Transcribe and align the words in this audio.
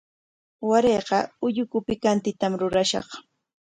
Warayqa 0.69 1.19
ulluku 1.45 1.77
pikantitam 1.87 2.53
rurashaq. 2.61 3.07